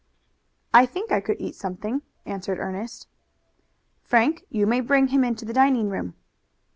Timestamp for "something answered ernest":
1.53-3.07